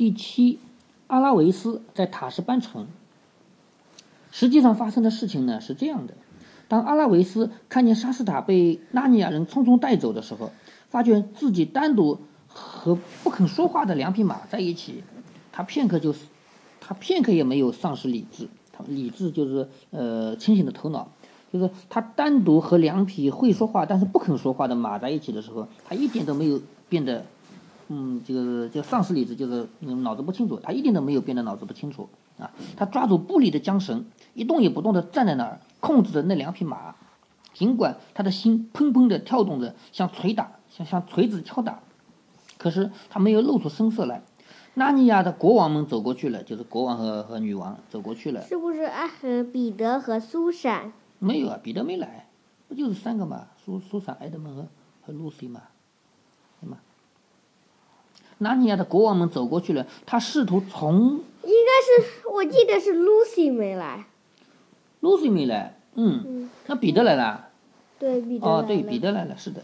[0.00, 0.58] 第七，
[1.08, 2.86] 阿拉维斯在塔什班城。
[4.30, 6.14] 实际上发生的事情呢是这样的：
[6.68, 10.52] 当阿拉维斯看见沙斯塔被纳尼亚人匆匆带走的时候，
[10.88, 12.18] 发觉自己单独
[12.48, 15.04] 和不肯说话的两匹马在一起，
[15.52, 16.14] 他片刻就，
[16.80, 18.48] 他片刻也没有丧失理智。
[18.72, 21.10] 他理智就是呃清醒的头脑，
[21.52, 26.58] 就是他单独和两匹会说话但是不肯说话的马在一起的时候，他一点都没有
[26.88, 27.26] 变得，
[27.92, 30.60] 嗯，这个就丧失理智，就是脑子不清楚。
[30.62, 32.08] 他一点都没有变得脑子不清楚
[32.38, 32.48] 啊！
[32.76, 36.94] 他抓住布里的缰绳，一动也不动地站在那儿，控制着那两匹马，
[37.52, 41.80] 尽管他的心砰砰地跳动着，像捶打，像像锤子敲打，
[42.58, 44.22] 可是他没有露出声色来。
[44.74, 48.40] 纳尼亚的国王们走过去了，就是国王和和女王走过去了。
[48.42, 50.92] 是不是阿和彼得和苏珊？
[51.18, 52.28] 没有啊，彼得没来，
[52.68, 53.48] 不就是三个嘛？
[53.64, 54.68] 苏苏珊、埃德蒙和
[55.02, 55.62] 和露西嘛，
[56.60, 56.78] 对吗？
[58.42, 64.06] 纳尼亚的国王们走过去了，他试图从应该是我记得是 Lucy 没来。
[65.00, 67.48] ，Lucy 没来，嗯，嗯，那彼得来了。
[67.98, 69.62] 对，彼得哦，对，彼得来了，是的。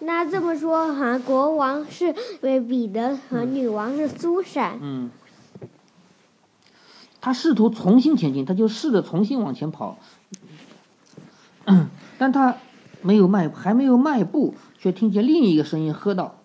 [0.00, 4.78] 那这么说，好像国王是为彼得和女王是苏珊。
[4.80, 5.10] 嗯，
[7.20, 9.98] 他试图重新前进，他就试着重新往前跑，
[12.18, 12.56] 但他
[13.02, 16.38] 没有迈，还没有迈步，却听见另一个声音喝道：“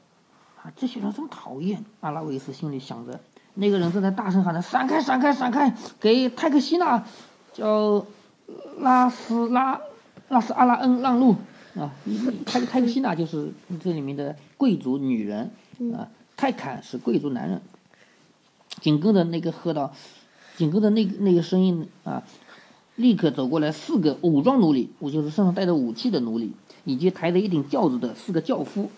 [0.69, 3.19] 啊，这些人真讨厌！”阿拉维斯心里想着，
[3.55, 5.75] 那个人正在大声喊着：“闪开，闪开，闪开！
[5.99, 7.03] 给泰克西娜
[7.51, 8.05] 叫
[8.79, 9.79] 拉斯拉
[10.29, 11.35] 拉斯阿拉恩让路
[11.75, 11.91] 啊！
[12.45, 15.51] 泰泰克西娜就是这里面的贵族女人
[15.93, 17.61] 啊，泰坎是贵族男人。
[18.81, 19.91] 紧跟着那个喝到，
[20.55, 22.23] 紧跟着那个那个声音啊，
[22.95, 26.53] 立刻走过来四个武装奴隶，我就是身上带着武器的奴隶，
[26.85, 28.89] 以及抬着一顶轿子的四个轿夫，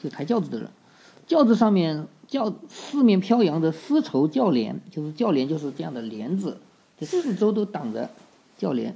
[0.00, 0.70] 就抬轿子的人。
[1.32, 6.58] 轿子上面轿四面飘扬着丝绸轿帘，就是轿帘就是这样的帘子，
[7.00, 8.10] 这四周都挡着
[8.58, 8.94] 轿帘。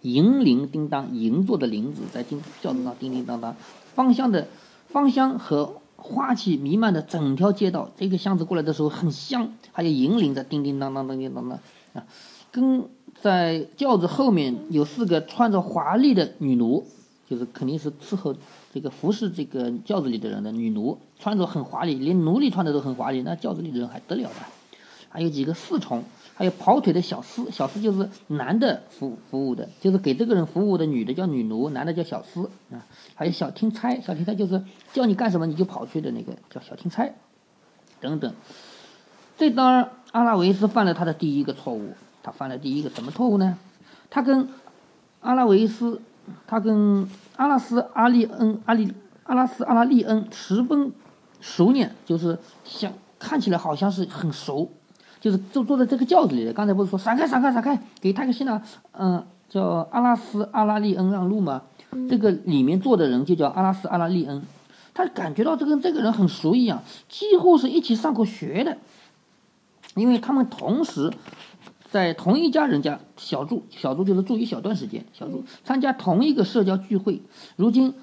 [0.00, 3.54] 银铃叮当，银做的铃子在金轿子上叮叮当当，
[3.94, 4.48] 芳香的
[4.88, 7.90] 芳香和花气弥漫的整条街道。
[7.94, 11.58] 这个箱子过来的时候很香，还有银铃在叮叮当当、叮叮当当
[11.92, 12.06] 啊。
[12.50, 12.88] 跟
[13.20, 16.86] 在轿子后面有四个穿着华丽的女奴，
[17.28, 18.34] 就是肯定是伺候
[18.76, 24.34] 这个服侍这个轿子里的人的女奴，穿着很华丽，连奴隶穿的都很华丽，那轿子里的人还得了的？
[25.08, 26.04] 还有几个侍从，
[26.34, 32.84] 还有跑腿的小厮，小厮就是男的服服务的，就是给这个人服务的女的叫女奴，男的叫小厮啊。
[33.14, 34.62] 还有小听差，小听差就是
[34.92, 37.10] 叫你干什么你就跑去的那个叫小听差，
[38.02, 38.34] 等等。
[39.38, 43.56] 这当然，阿拉维斯犯了他的第一个错误，他犯了第一个什么错误呢？
[44.10, 44.50] 他跟
[45.22, 46.02] 阿拉维斯，
[46.46, 48.92] 他跟阿拉斯阿利恩阿利
[49.24, 50.92] 阿拉斯阿拉利恩十分
[51.40, 54.70] 熟练，就是像看起来好像是很熟，
[55.20, 56.52] 就是就坐在这个轿子里的。
[56.52, 58.60] 刚才不是说闪开闪开闪开，给泰克西娜，
[58.92, 61.62] 嗯、叫阿拉斯阿拉利恩让路吗？
[62.08, 64.42] 这个里面坐的人就叫阿拉斯阿拉利恩，
[64.92, 68.76] 他感觉到这跟这个人很熟一样，几乎是一起上过学的，
[69.94, 71.10] 因为他们同时
[71.96, 77.22] 在同一家人家小住，小住就是住一小段时间，小住参加同一个社交聚会。
[77.56, 77.94] 如今，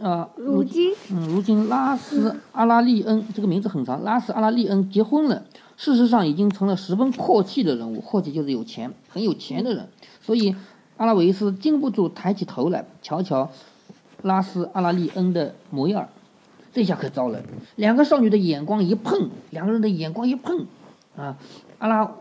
[0.00, 5.44] 啊、如今嗯，如今拉斯阿拉利恩这个名字很长，拉斯阿拉利恩结婚了，
[5.76, 9.90] 事实上已经成了十分阔气的人物，阔气就是有钱，很有钱的人，
[10.22, 10.56] 所以
[10.96, 13.50] 阿拉维斯禁不住抬起头来瞧瞧
[14.22, 16.08] 拉斯阿拉利恩的模样儿。
[16.72, 17.42] 这下可糟了，
[17.74, 20.64] 两个少女的眼光一碰，两个人的眼光一碰，
[21.16, 21.36] 啊，
[21.78, 22.12] 阿拉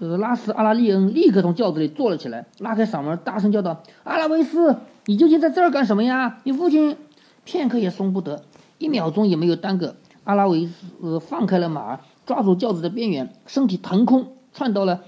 [0.00, 6.38] 就是拉斯阿拉利恩立刻从轿子里坐了起来，拉开嗓门大声叫道：“阿拉维斯，你究竟在这儿干什么呀？
[6.44, 6.96] 你父亲
[7.44, 8.42] 片刻也松不得，
[8.78, 9.94] 一秒钟也没有耽搁。”
[10.24, 15.02] 阿拉维斯放开了马，抓住轿子的边缘，身体腾空窜到了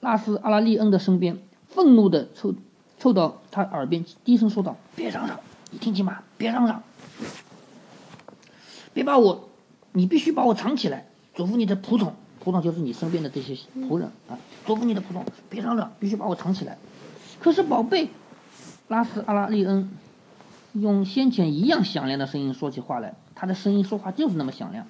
[0.00, 1.38] 拉斯阿拉利恩的身边，
[1.68, 2.52] 愤怒地凑
[2.98, 5.38] 凑到他耳边，低声说道：“别嚷嚷，
[5.70, 6.18] 你听清吗？
[6.36, 6.82] 别嚷嚷。”
[8.92, 9.48] 别把我，
[9.92, 12.12] 你必须把我藏起来，嘱咐你的仆从，
[12.42, 16.76] 仆从就是你身边的这些仆人啊，嘱咐你的仆从，别嚷嚷，必须把我藏起来。
[17.40, 18.08] 可是宝贝，
[18.88, 19.90] 拉斯阿拉利恩
[20.72, 24.86] 用先前一样响亮的声音说起话来，他的声音说话就是那么响亮，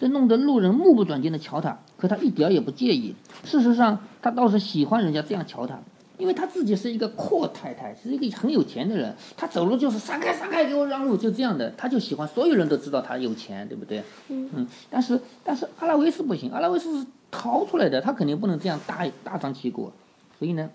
[0.00, 3.14] 这弄得路人目不转睛的瞧他，可他一点也不介意。
[3.44, 5.78] 事实上，他倒是喜欢人家这样瞧他。
[6.18, 14.02] 因为他自己是一个阔太太，是一个很有钱的人，他走路就是闪开闪开，给我让路，就这样的，他就喜欢所有人都知道他有钱，对不对？
[14.28, 19.92] 嗯但是但是阿拉维斯不行，阿拉维斯是逃出来的，他肯定不能这样大大张旗鼓，
[20.38, 20.68] 所以呢，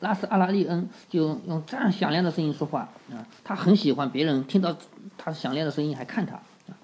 [0.00, 4.76] 拉斯阿拉利恩就用这样响亮的声音说话啊，他很喜欢别人听到
[5.16, 6.76] 他响亮的声音还看他啊。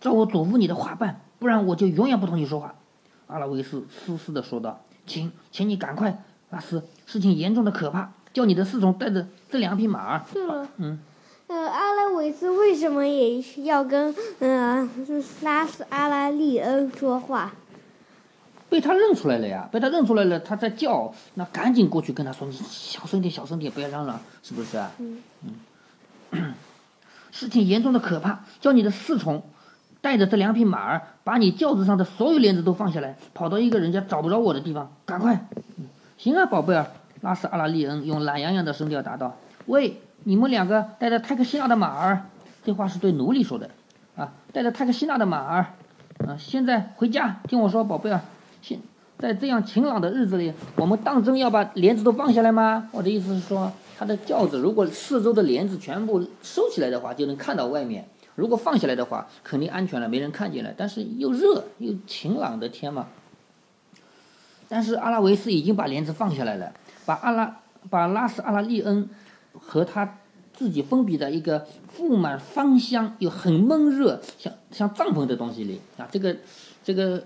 [0.00, 2.74] 照我嘱咐你的话办，不然我就永远不同你说话。”
[3.26, 6.22] 阿拉维斯嘶嘶的说道：“请，请你赶快，
[6.54, 10.98] 拉斯，事情严重的可怕，叫你的侍从带着这两匹马。”对了，嗯，
[11.48, 14.88] 呃，阿拉维斯为什么也要跟呃
[15.42, 17.52] 拉斯阿拉利恩说话？
[18.70, 25.18] 被他认出来了呀，被他认出来了，他在叫，那赶紧过去跟他说：“你小声点，小声点，不要嚷嚷，是不是啊？”嗯
[26.32, 26.54] 嗯，
[27.30, 29.42] 事情严重的可怕，叫你的侍从
[30.00, 35.46] 带着这两匹马儿，把你轿子上的所有帘子都放下来，跑到一个人家找不着我的地方，赶快！
[36.16, 36.86] 行啊，宝贝儿，
[37.20, 42.26] 拉斯阿拉利恩用懒洋洋的声调答道：“喂，你们两个带着泰克西纳的马儿，
[42.64, 43.70] 这话是对奴隶说的
[44.16, 45.74] 啊，带着泰克西纳的马儿，
[46.26, 48.20] 啊，现在回家，听我说，宝贝儿。”
[48.62, 48.78] 现
[49.18, 52.88] 在这样晴朗的日子里，我们当真要把帘子都放下来吗？
[52.92, 58.02] 我的意思是说，他的轿子如果四周的帘子全部收起来的话，就能看到外面；
[58.34, 60.72] 如果放下来的话，肯定安全了，没人看见了。
[60.76, 63.06] 但是又热又晴朗的天嘛。
[64.74, 66.72] 但是阿拉维斯已经把帘子放下来了，
[67.06, 69.08] 把阿拉把拉斯阿拉利恩
[69.52, 70.18] 和他
[70.52, 71.64] 自己封闭在一个
[71.96, 76.36] 布满芳香又很闷热、像像帐篷的东西里啊，这个
[76.82, 77.22] 这个。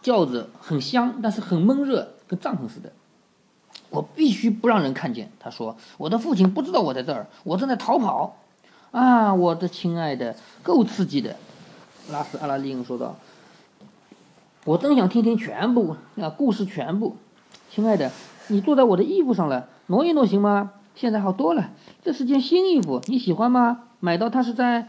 [0.00, 2.92] 轿子很香，但是很闷热，跟帐篷似的。
[3.90, 5.28] 我必须不让人看见。
[5.40, 8.36] 他说：“我的父亲不知道我在这儿，我正在逃跑。”
[8.92, 11.34] 啊，我的亲爱的，够刺激的。
[12.12, 13.16] 拉斯阿拉利恩说道
[14.68, 17.16] ：“我真想听听全部啊，故事全部。”
[17.72, 18.12] 亲爱的，
[18.48, 20.72] 你坐在我的衣服上了，挪一挪行吗？
[20.94, 21.70] 现在好多了，
[22.04, 23.84] 这是件新衣服，你喜欢吗？
[24.00, 24.88] 买到它是在……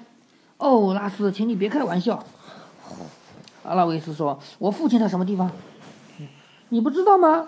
[0.58, 2.26] 哦，拉斯，请你别开玩笑。
[3.64, 5.50] 阿拉维斯说：“我父亲在什么地方？
[6.68, 7.48] 你不知道吗？”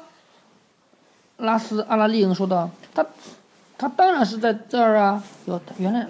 [1.36, 3.06] 拉斯阿拉利恩说道：“他，
[3.78, 5.22] 他当然是在这儿啊！
[5.48, 6.08] 哟，原来，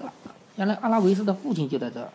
[0.58, 2.10] 原来阿拉维斯的父亲就在这儿。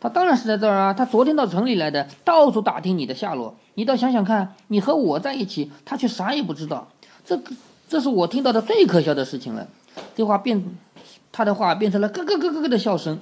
[0.00, 0.94] 他当然是在这儿啊！
[0.94, 3.56] 他昨天到城里来的，到处打听你的下落。
[3.74, 6.88] 你倒想想看，你和我在一起，他却啥也不知道。
[7.24, 7.40] 这，
[7.88, 9.66] 这是我听到的最可笑的事情了。”
[10.14, 10.64] 这话变，
[11.32, 13.18] 他的话变成了咯咯咯咯咯的笑声。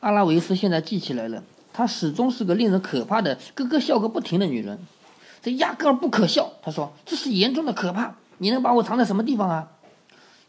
[0.00, 1.42] 阿拉维斯现在记起来了。
[1.72, 4.78] 她始终是个令人可怕的咯咯笑个不停的女人，
[5.42, 6.52] 这压根儿不可笑。
[6.62, 8.14] 他说：“这是严重的可怕。
[8.38, 9.68] 你能把我藏在什么地方啊？”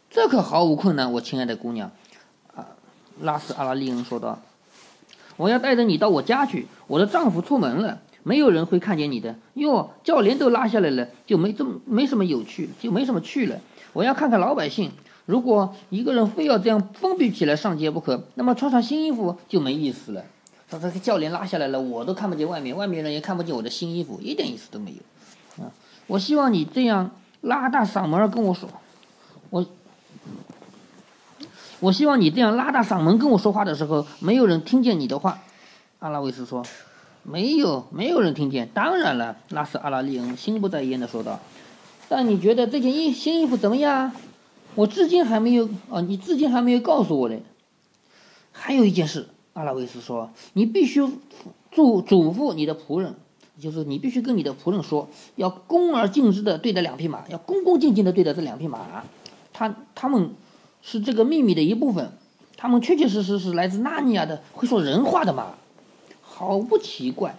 [0.08, 1.90] 这可毫无困难，我亲爱的姑娘。
[2.54, 2.68] 啊，
[3.20, 4.38] 拉斯阿拉利恩说道
[5.36, 6.66] ：“我要带着你到我家去。
[6.86, 9.34] 我的丈夫出门了，没有人会看见你的。
[9.54, 13.58] 哟，轿帘都拉下来了，就没这么没什么有趣，就没什么趣了。
[13.92, 14.90] 我要看看老百姓。
[15.26, 20.24] 如果一个人非要这样封闭起来上街不可，那么穿上新衣服就没意思了。”
[20.70, 25.64] 他这个教帘拉下来了，我都看不见外面，外面人也看不见我的新衣服，一点意思都没有。
[25.64, 25.70] 啊，
[26.06, 27.10] 我希望你这样
[27.42, 28.68] 拉大嗓门跟我说，
[29.50, 29.64] 我，
[31.86, 35.38] 我希望你这样拉大嗓门跟我说话的时候，没有人听见你的话。
[36.00, 36.64] 阿拉维斯说
[37.22, 38.68] ：“没有，没有人听见。
[38.74, 41.38] 当然了。”拉斯阿拉利恩心不在焉的说道
[42.10, 44.10] ：“但你觉得这件衣新衣服怎么样？
[44.74, 47.44] 我至今还没有啊，你至今还没有告诉我嘞。
[48.50, 51.08] 还有一件事。”阿拉维斯说：“你必须
[51.70, 53.14] 嘱嘱咐你的仆人，
[53.60, 59.04] 就是你必须跟你的仆人说，要恭而敬之的对待两匹马，要恭恭敬敬的对待这两匹马。
[59.52, 60.32] 他他们
[60.88, 62.12] 是这个秘密的一部分，
[62.56, 65.54] 他们确确实实是来自纳尼亚的会说人话的马，
[66.22, 67.36] 好不奇怪。”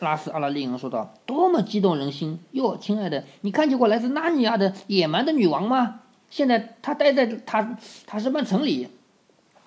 [0.00, 6.02] 拉斯阿拉利恩说道：“多么激动人心哟，亲爱的，你看见过来自纳尼亚的野蛮的女王吗？
[6.28, 8.88] 现在她待在塔塔什曼城里。”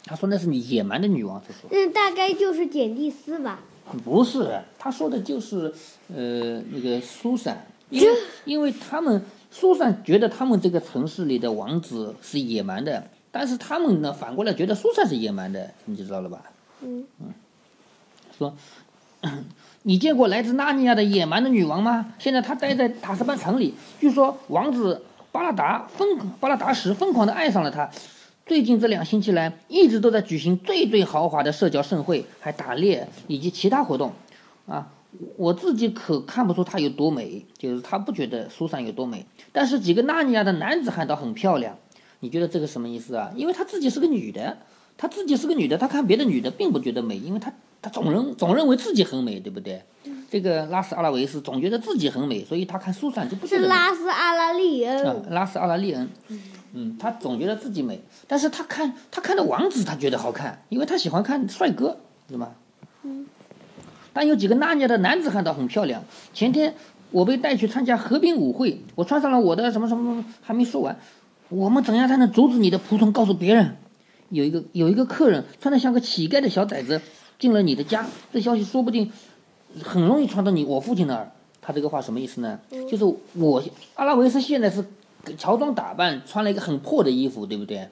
[0.06, 1.68] 他说那是你野蛮的女王，他说。
[1.72, 3.60] 那大概就是简蒂斯吧。
[4.04, 5.74] 不是，他说的就是
[6.16, 16.42] 呃那个苏珊， 因为因为他们苏珊觉得他们这个城市里的王子是野蛮的，但是他们呢反过来觉得苏珊是野蛮的，你就知道了吧？
[16.82, 17.06] 嗯。
[17.20, 17.34] 嗯。
[18.38, 18.56] 说，
[19.84, 22.14] 你见过来自纳尼亚的野蛮的女王吗？
[22.20, 27.90] 现在她待在塔斯班城里，据说王子巴拉达疯巴拉达什疯狂的爱上了她。
[28.46, 34.12] 最近这两星期来，一直都在举行最最豪华的社交盛会，还打猎以及其他活动，
[34.68, 34.88] 啊，
[35.38, 41.78] 我自己可看不出她有多美，就是她不觉得苏珊有多美，但是几个纳尼亚的男子汉倒很漂亮，
[42.20, 43.32] 你觉得这个什么意思啊？
[43.36, 44.58] 因为她自己是个女的，
[44.98, 47.52] 她自己是个女的，她看别的女的并不觉得美，因为她
[47.82, 49.82] 她总认总认为自己很美，对不对？
[50.32, 53.64] 这个拉斯阿拉维斯总觉得自己很美，所以他看苏珊就不觉得。
[53.64, 55.26] 是拉斯阿拉利恩。
[55.32, 56.08] 拉斯阿拉利恩。
[56.74, 61.98] 嗯，他总觉得自己美，但是他看他看的王子，他觉得好看，因为他喜欢看帅哥，
[62.30, 62.52] 是吗？
[63.02, 63.26] 嗯。
[64.14, 66.04] 但有几个纳尼亚的男子汉倒很漂亮。
[66.34, 66.74] 前天
[67.12, 70.98] 我被带去参加河滨舞会，我穿上了我的什么什么，还没说完。
[71.50, 73.76] 我们怎样才能阻止你的仆从告诉别人？
[74.30, 77.02] 有一个有一个客人穿的像个乞丐的小崽子，
[77.40, 79.12] 进了你的家，这消息说不定
[79.84, 81.32] 很容易传到你我父亲那儿。
[81.62, 82.60] 他这个话什么意思呢？
[82.90, 83.64] 就是我
[83.96, 84.84] 阿拉维斯现在是
[85.38, 87.88] 乔装打扮，穿了一个很破的衣服，对不对？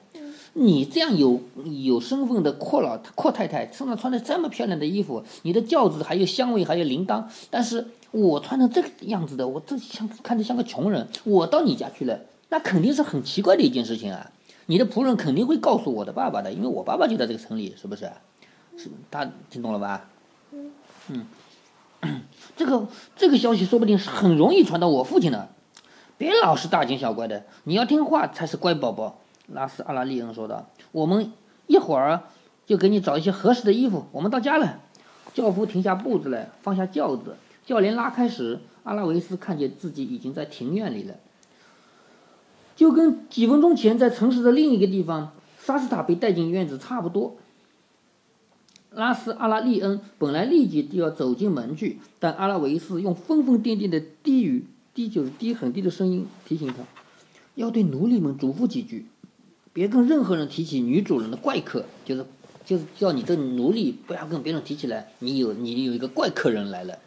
[0.60, 1.40] 你这样有
[1.86, 14.32] 有身份的阔老阔太太，身上穿的这么漂亮的衣服，你的轿子还有香味，还有铃铛，但是我穿成这个样子的，我这像看着像个穷人，我到你家去了，那肯定是很奇怪的一件事情啊！
[14.66, 18.10] 你的仆人肯定会告诉我的爸爸的，因为我爸爸就在这个城里，是不是？
[18.76, 20.08] 是，他听懂了吧？
[21.08, 21.26] 嗯，
[22.56, 25.50] 这个这个消息说不定是很容易传到我父亲的，
[26.16, 29.20] 别老是大惊小怪的，你要听话才是乖宝宝。
[29.52, 31.32] 拉斯阿拉利恩说道：“我们
[31.66, 32.22] 一会儿
[32.66, 34.06] 就给你找一些合适的衣服。
[34.12, 34.80] 我们到家了。”
[35.34, 37.36] 轿夫停下步子来，放下轿子。
[37.64, 41.14] 轿帘拉开时，阿拉维斯看见自己已经在庭院里了，
[42.74, 47.36] 就跟几分钟前在城市的另一个地方沙斯塔被带进院子差不多。
[48.90, 54.64] 拉斯阿拉利恩本来立即就要走进门去，但阿拉维斯用疯疯癫癫的低语、
[54.94, 56.76] 低就是低很低的声音提醒他，
[57.54, 59.06] 要对奴隶们嘱咐几句。
[59.78, 62.26] 别跟任何人提起女主人的怪客，就是
[62.64, 65.12] 就是叫你这奴隶不要跟别人提起来。
[65.20, 66.98] 你有你有一个怪客人来了，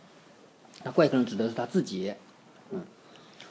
[0.85, 2.13] 那怪客人指的是他自己。
[2.71, 2.79] 嗯，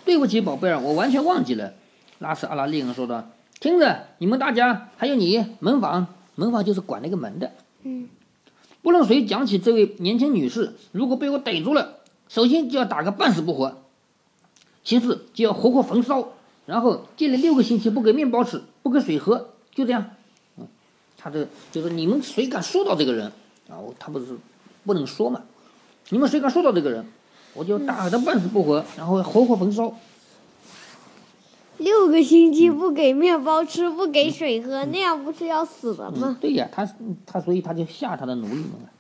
[0.07, 1.75] 对不起，宝贝儿，我完全忘记了。
[2.19, 3.29] 拉斯阿拉利恩说道
[3.61, 7.53] ：“听着，你们大家还有你门房，门房就是管那个门的。
[7.83, 8.09] 嗯，
[8.81, 13.83] 不论谁讲起这位年轻女士，如果被我逮住了，首先就要打个半死不活，
[14.83, 16.31] 其次就要活活焚烧。”
[16.71, 20.05] 然后戒了六个星期，不给面包吃，不给水喝，就这样。
[20.57, 20.69] 嗯，
[21.19, 23.27] 他这就是你们谁敢说到这个人
[23.69, 23.75] 啊？
[23.99, 24.39] 他不是
[24.85, 25.43] 不能说嘛？
[26.11, 27.05] 你们谁敢说到这个人，
[27.55, 29.93] 我就打他半死不活，然后活活焚烧。
[31.79, 36.39] 六个星期不给面包吃，不给水喝，那样不是要死了吗？
[36.41, 36.89] 对呀，他
[37.27, 38.91] 他所以他就吓他的奴隶们了。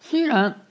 [0.00, 0.62] 虽然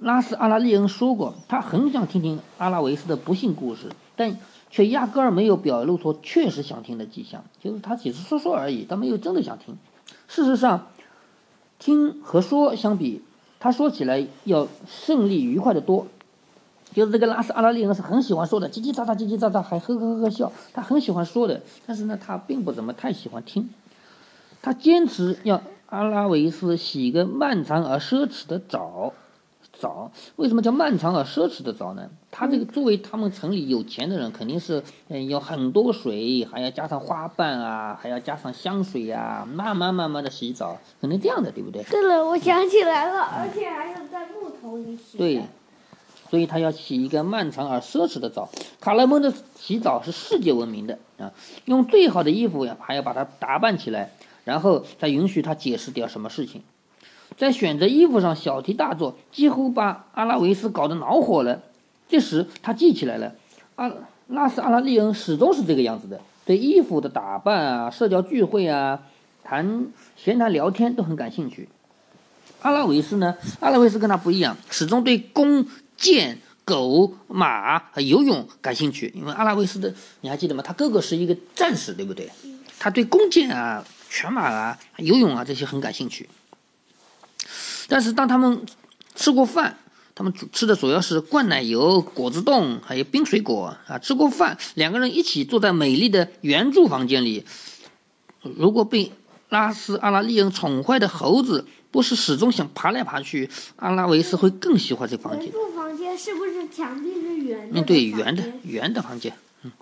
[0.00, 4.38] 拉斯阿拉利恩说过，他很想听听阿拉维斯的不幸故事，但。
[4.70, 9.76] 却压根儿没有表露出确实想听的迹象，就是他只是说说而已，他没有真的想听。
[10.28, 10.88] 事实上，
[11.78, 13.22] 听和说相比，
[13.60, 16.06] 他说起来要顺利愉快的多。
[16.94, 21.60] 就是这个拉斯阿拉利恩是很喜欢说的，叽叽喳喳，叽叽喳喳，还呵呵呵呵笑，他很喜欢说的。
[21.86, 23.68] 但是呢，他并不怎么太喜欢听。
[24.62, 29.12] 他坚持要阿拉维斯洗个漫长而奢侈的澡。
[29.78, 32.08] 澡为什么叫漫长而奢侈的澡呢？
[32.30, 41.82] 他这个作为他们城里有钱的人，肯定是嗯要很多水，还要加上花瓣啊，还要加上香水呀，慢慢慢慢的洗澡，可能这样的，对不对？
[41.84, 45.18] 对了，我想起来了，而且还要在木头里洗。
[45.18, 45.42] 对，
[46.30, 48.48] 所以他要洗一个漫长而奢侈的澡。
[48.80, 51.32] 卡勒蒙的洗澡是世界闻名的啊，
[51.64, 54.10] 用最好的衣服呀，还要把它打扮起来，
[54.44, 56.62] 然后再允许他解释点什么事情。
[57.36, 61.62] 在选择衣服上小题大做，几乎把阿拉维斯搞得恼火了。
[62.08, 63.34] 这时他记起来了，
[63.76, 63.92] 阿
[64.28, 69.00] 拉斯阿拉利恩始终是这个样子的，对衣服的打扮啊、社交聚会啊、
[69.44, 71.68] 谈闲谈聊天都很感兴趣。
[72.62, 73.36] 阿拉维斯呢？
[73.60, 75.66] 阿拉维斯跟他不一样，始终对弓
[75.96, 79.12] 箭、狗、马和游泳感兴趣。
[79.14, 80.62] 因为阿拉维斯的，你还记得吗？
[80.66, 82.30] 他哥哥是一个战士，对不对？
[82.78, 86.28] 他对弓箭啊、犬马啊、游泳啊这些很感兴趣。
[87.88, 88.62] 但是当他们
[89.14, 89.78] 吃过饭，
[90.14, 93.98] 他们吃的主要是灌奶油、果子冻，还有冰水果啊。
[93.98, 97.44] 吃过饭，两个人一起坐在美丽的圆柱房间里。
[98.42, 99.12] 如果被
[99.48, 105.44] 拉斯阿拉利恩宠坏的猴子不是始终想爬来爬去，阿拉维斯会更喜欢这房间。
[105.44, 107.80] 圆柱房间是不是墙壁是圆的？
[107.80, 109.32] 嗯，对，圆的，圆的房间。
[109.62, 109.72] 嗯。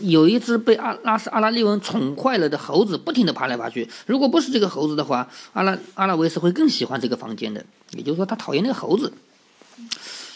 [0.00, 3.88] 有一只被阿拉斯阿拉利文宠坏了的猴子，不停地爬来爬去。
[4.06, 7.64] 如果不是这个猴子的话，阿拉阿拉维斯会更喜欢这个房间的。
[7.90, 9.12] 也就是说，他讨厌那个猴子。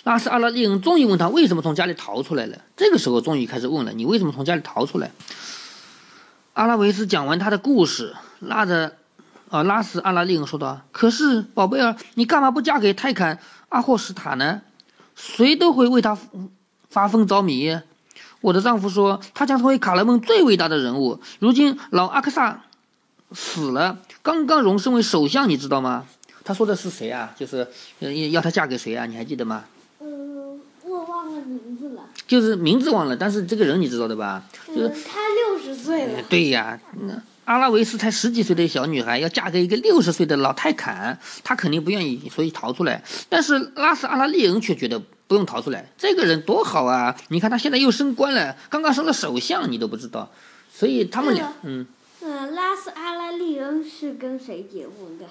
[0.02, 2.58] 拉斯阿拉利文终于问他为什么从家里逃出来了。
[2.76, 5.12] 这个时候，终于开始问了：“你为什么从家里逃出来？”
[6.54, 8.96] 阿拉维斯讲完他的故事，拉着
[9.48, 14.60] 啊拉斯阿拉利文说道：“可是，宝贝儿，你干嘛不嫁给泰坎阿霍什塔呢？
[15.14, 16.18] 谁都会为他
[16.90, 17.78] 发疯着迷。”
[18.44, 21.18] 我的丈夫说，他将成为卡莱蒙最伟大的人物。
[21.38, 22.62] 如今老阿克萨
[23.32, 26.04] 死了，刚刚荣升为首相，你知道吗？
[26.44, 27.32] 他说的是谁啊？
[27.34, 27.66] 就是
[28.00, 29.06] 要要他嫁给谁啊？
[29.06, 29.64] 你还记得吗？
[30.00, 32.02] 嗯，我忘了名字了。
[32.26, 34.42] 就是名字忘了，但是这个人你知道的吧？
[34.66, 36.22] 就是他六十岁了。
[36.28, 43.02] 对呀，那阿拉维斯才十几岁的小女孩，要嫁给一个六十岁的老泰坎，她肯定不愿意，所以逃出来。
[43.28, 45.00] 但是拉斯阿拉利恩却觉得。
[45.26, 47.16] 不用逃出来，这个人多好啊！
[47.28, 50.30] 你看他现在又升官了，刚刚升了首相，你都不知道。
[50.70, 51.86] 所以他们俩，嗯，
[52.20, 55.24] 嗯，拉斯阿拉利恩是跟谁结婚的？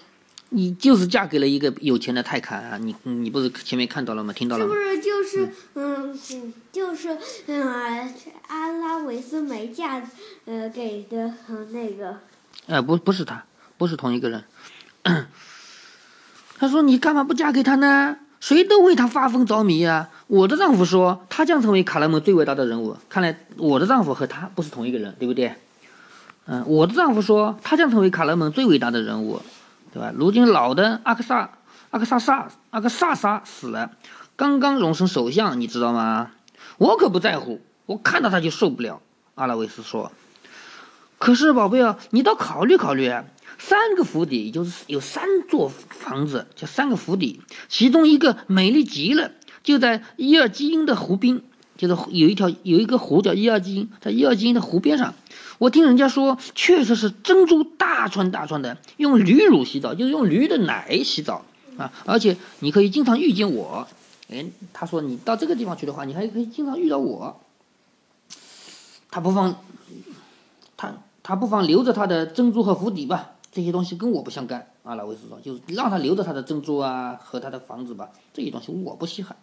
[0.55, 2.77] 你就是嫁给了一个有钱的泰坎啊！
[2.77, 4.31] 你你不是前面看到了吗？
[4.31, 4.74] 听到了吗？
[4.74, 7.17] 是不是就是嗯嗯就是
[7.48, 8.13] 嗯
[8.48, 10.01] 阿拉维斯没嫁
[10.45, 12.17] 呃给的呃那个
[12.67, 13.43] 呃、不不是他，
[13.77, 14.43] 不是同一个人。
[16.60, 18.17] 他说：“你干嘛不嫁给他呢？
[18.39, 20.10] 谁都为他发疯着迷啊！
[20.27, 22.95] 我的丈夫说，他将成为卡莱蒙最伟大的人物。
[23.10, 25.55] 看来我的丈夫和他不是同一个人，对不对？
[26.45, 29.41] 嗯，我的丈夫说，他将成为卡莱蒙最伟大的人物，
[29.94, 30.12] 对吧？
[30.16, 31.52] 如今老的阿克萨
[31.92, 33.92] 阿克萨萨阿克萨萨死了，
[34.36, 36.32] 刚刚荣升首相，你知道吗？
[36.80, 39.02] 我可不在乎，我看到他就受不了。”
[39.36, 40.12] 阿拉维斯说。
[41.20, 43.24] 可是宝贝啊，你倒考虑考虑啊，
[43.58, 49.32] 三个府邸，就是有三座房子，叫三个府邸，其中一个美丽极了，
[49.64, 51.42] 就在伊尔基因的湖边，
[51.78, 55.14] 就是有一条有一个湖叫伊尔基因，在伊尔基因的湖边上，
[55.57, 61.43] 我听人家说，确实是珍珠大串大串的，用驴乳洗澡，就是用驴的奶洗澡
[61.77, 63.88] 啊，而且你可以经常遇见我。
[64.29, 67.39] 哎，他说你到这个地方去的话，你还可以经常遇到我。
[69.10, 69.55] 他不妨，
[70.77, 70.93] 他。
[71.25, 74.67] 他不妨留着他的珍珠和府邸吧，这些东西跟我不相干。
[74.83, 79.38] 阿拉维斯说，就是让他留着他的珍珠啊和他的房子吧，这些东西我不稀罕。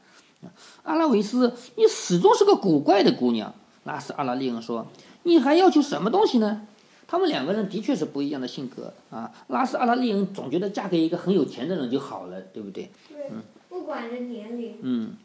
[0.82, 3.54] 阿拉维斯，你始终是个古怪的姑娘。
[3.84, 4.86] 拉斯阿拉利恩说，
[5.22, 6.66] 你还要求什么东西呢？
[7.06, 9.30] 他们两个人的确是不一样的性格啊。
[9.48, 12.90] 拉斯阿拉利恩总觉得嫁给一个很有钱的人就好了，对不对？
[13.08, 13.30] 对，
[13.68, 14.76] 不管这年龄。
[14.82, 15.16] 嗯。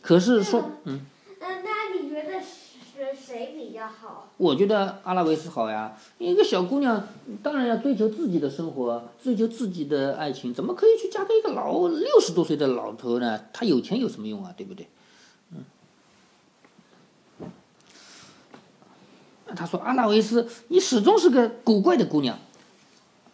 [0.00, 1.00] 可是说，嗯。
[1.40, 2.42] 嗯，那你觉得？
[3.14, 4.28] 谁比较好？
[4.38, 5.96] 我觉得阿拉维斯好呀。
[6.18, 7.06] 一个小姑娘
[7.44, 13.40] 当然要追求自己的生活，追求自己的爱情，怎么可以去嫁给一个老六十多岁的老头呢？
[13.52, 14.52] 他有钱有什么用啊？
[14.56, 14.88] 对不对？
[19.54, 22.38] 他说：“阿拉维斯，你始终是个古怪的姑娘。”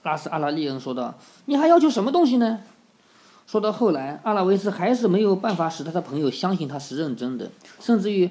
[0.05, 1.15] 拉斯阿拉利恩说道
[1.47, 2.61] ：“你还要求什么东西呢？”
[3.47, 7.51] 说到后来，阿拉维斯还是没有办法使他的朋友相信他是认真的，
[7.81, 8.31] 甚至于。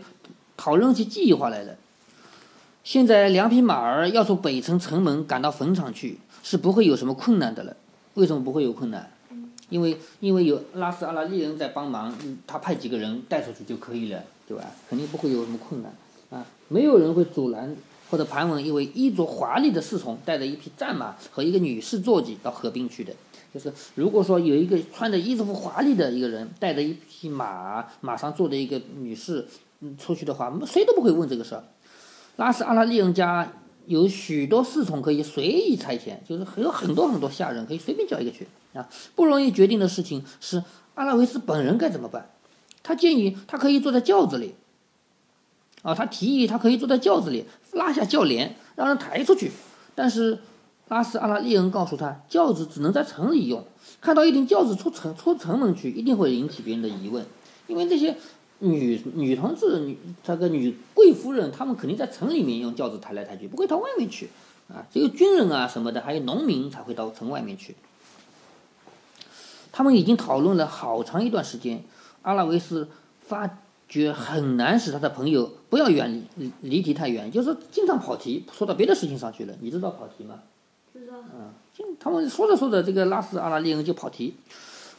[0.55, 1.75] 讨论起计划来了。
[2.83, 7.75] 现在两匹马儿要从北城城门赶到坟场去，是不会有什么困难的了。
[8.13, 9.11] 为什么不会有困难？
[9.69, 12.15] 因为因为有拉斯阿拉利恩在帮忙，
[12.45, 14.63] 他派几个人带出去就可以了，对吧？
[14.87, 15.91] 肯定不会有什么困难！
[16.73, 17.75] 没有人会阻拦
[18.09, 23.13] 或者盘问一位衣着华丽的侍从带着一匹战马和一个女士坐骑到河滨去的。
[23.53, 29.45] 就是如果说有一个穿着衣服华丽的一个人带着一匹马，马上坐着一个女士。
[29.99, 31.63] 出去的话，谁都不会问这个事儿。
[32.37, 33.51] 拉斯阿拉利人家
[33.85, 38.87] 有许多侍从可以随意差遣，就是有很多很多下人可以随便叫一个去啊。
[39.13, 40.63] 不容易决定的事情是
[40.95, 42.29] 阿拉维斯本人该怎么办？
[42.81, 44.55] 他建议他可以坐在轿子里，
[45.83, 49.51] 啊，他提议他可以坐在轿子里，拉下轿帘，让人抬出去。
[49.93, 50.39] 但是
[50.87, 53.63] 拉斯阿拉利人告诉他，轿子只能在城里用。
[54.01, 57.23] 看到一顶轿子出城出城门去，一定会引起别人的疑问，
[57.67, 58.17] 因为这些。
[58.59, 64.29] 女女同志，女这个女贵夫人，她们肯定在城里面用轿子抬来抬去，不会到外面去，
[64.69, 67.75] 啊，只有军人啊什么的，还有农民才会到城外面去。
[69.73, 71.83] 他们已经讨论了好长一段时间，
[72.21, 72.87] 阿拉维斯
[73.21, 73.49] 发
[73.87, 79.53] 觉很难使他的朋友不要远离离题太远，就是经常跑题，说到别的事情上去了。
[79.61, 80.39] 你知道跑题吗？
[80.91, 81.13] 知道。
[81.33, 81.53] 嗯，
[81.99, 84.35] 他们说着说着，这个拉斯阿拉利人就跑题，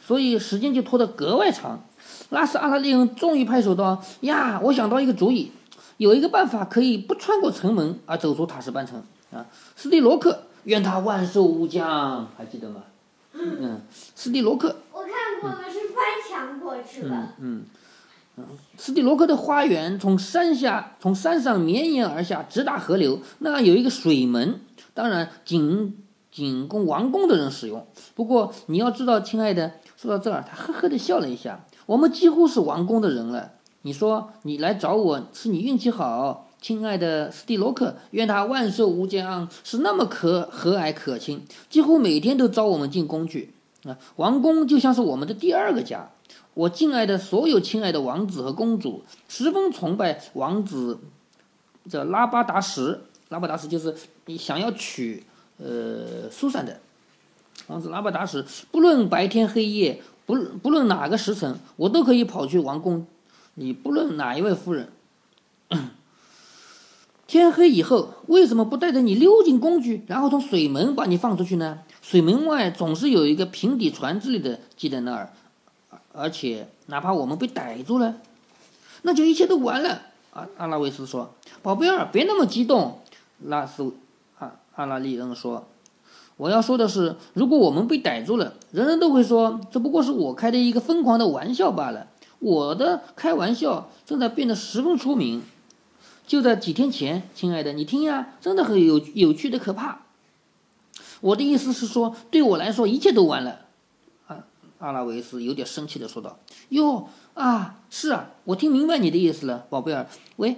[0.04, 1.84] 所以时间就拖得格外长。
[2.30, 5.52] 拉斯阿拉利恩终于拍手道：“呀，我想到一个主意，
[5.98, 9.46] 有一个办法可以不穿过城门而走出塔什班城啊！
[9.76, 12.82] 斯蒂罗克，愿他万寿无疆，还记得吗？
[13.32, 13.80] 嗯，
[14.14, 17.28] 斯蒂罗克，我看过的是翻墙过去的。
[17.38, 17.64] 嗯，
[18.76, 23.20] 斯蒂罗克的花园从山下，从山上绵延而下，直达河流。
[23.38, 24.60] 那有一个水门，
[24.92, 25.96] 当然仅
[26.32, 27.86] 仅供王宫的人使用。
[28.14, 33.52] 不过你要知道，亲爱的，说到这儿，他呵呵地笑了一下。”我们几乎是王宫的人了。
[33.82, 43.52] 你说你来找我是你运气好，亲爱的斯蒂罗克，愿他万寿无疆，是那么可和蔼可亲，几乎每天都招我们进宫去
[43.84, 43.98] 啊。
[44.16, 46.10] 王宫就像是我们的第二个家。
[46.54, 50.98] 我敬爱的所有亲爱的王子和公主，十分崇拜王子
[51.90, 53.02] 这拉巴达什。
[53.28, 53.94] 拉巴达什就是
[54.26, 55.24] 你想要娶
[55.58, 56.80] 呃苏珊的
[57.66, 60.02] 王子拉巴达什，不论白天黑夜。
[60.26, 63.06] 不不论哪个时辰，我都可以跑去王宫。
[63.56, 64.88] 你不论哪一位夫人，
[67.26, 71.80] 天黑以后为什么不带着你溜进宫去，然后从水门把你放出去呢？
[72.00, 75.30] 水门外总是有一个平底船之类的系在那儿，
[76.16, 78.14] 而且哪怕我们被逮住了，
[79.02, 80.02] 那就一切都完了。
[80.32, 83.00] 阿阿拉维斯说：“宝贝儿，别那么激动。”
[83.44, 83.92] 拉斯
[84.38, 85.66] 阿阿拉利恩说
[86.38, 92.06] ：“我要说的是，如果我们被逮住了，人人都会说这不过是我开的一个疯狂的玩笑罢了。
[92.38, 95.42] 我的开玩笑正在变得十分出名。
[96.26, 100.00] 就在几天前，亲爱的，你听呀，真的很有有趣的可怕。
[101.20, 103.63] 我的意思是说，对我来说，一切都完了。
[104.78, 106.38] 阿拉维斯有点生气的说道
[106.70, 110.06] ：“哟啊，是啊，我听明白你的意思了，宝贝儿。
[110.36, 110.56] 喂，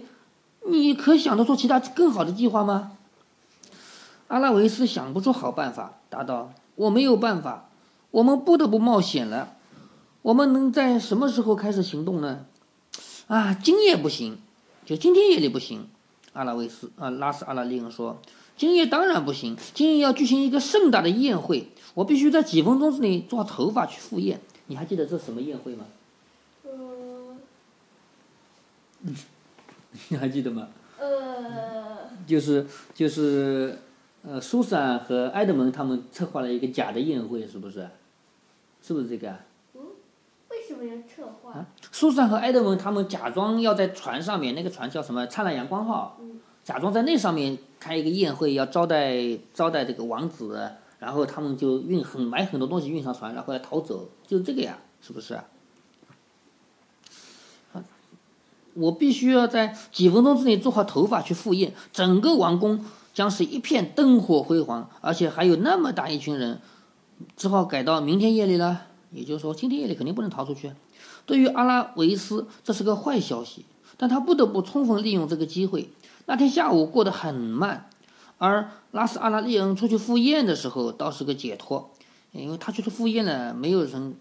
[0.69, 2.93] 你可想得出其他更好的计划吗？”
[4.29, 7.69] 阿拉维斯想不出好办法，答道：“我没有办法，
[8.11, 9.55] 我们不得不冒险了。
[10.23, 12.47] 我们能在什么时候开始行动呢？
[13.29, 14.39] 啊，今夜不行，
[14.85, 15.89] 就今天夜里不行。”
[16.33, 18.21] 阿拉维斯啊，拉斯阿拉利恩说
[18.57, 24.41] ：“今夜当然不行，今夜要举行一个盛大的宴会，我必须在几分钟之内做头发去赴宴。
[24.67, 25.85] 你还记得这什么宴会吗？
[29.03, 29.17] 嗯，
[30.09, 30.69] 你还记得吗？
[30.99, 33.79] 呃，就是就是。”
[34.29, 37.89] 呃，苏珊和埃德蒙他们策划了一个假的宴会，是不是？
[38.83, 39.29] 是不是这个？
[39.75, 39.81] 嗯，
[40.51, 41.53] 为什么要策划？
[41.53, 45.25] 啊，苏珊和埃德蒙他们假装要在船上面，那个船叫什么？
[45.29, 46.19] 灿烂阳光号。
[46.21, 46.41] 嗯。
[46.65, 55.41] 假装在那上面开一个宴会，要招待招待这个王子，然后他们就运很买很多东西运上船，然后要逃走，就这个呀，是不是？
[58.75, 62.85] 我必须要在几分钟之内做好头发去赴宴，整个王宫。
[63.15, 66.61] 将是一片灯火辉煌，而且还有那么大一群人，
[67.35, 68.89] 只好改到明天夜里了。
[69.11, 70.71] 也就是说，今天夜里肯定不能逃出去。
[71.25, 73.65] 对于阿拉维斯，这是个坏消息，
[73.97, 75.89] 但他不得不充分利用这个机会。
[76.27, 77.89] 那天下午过得很慢，
[78.39, 81.91] 而拉斯阿拉利恩出去赴宴的时候倒是个解脱，
[82.33, 84.15] 因为他去赴宴了，没有人。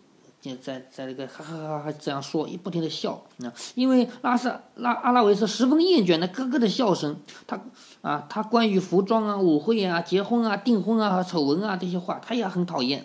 [0.62, 7.15] 在在那个哈哈哈哈这样说，也不停的笑，那因为拉斯拉阿拉维斯十分厌倦那咯咯的笑声，
[7.48, 7.60] 他
[8.04, 13.04] 啊他关于服装啊、舞会啊、结婚啊、订婚啊、丑闻啊这些话，他也很讨厌。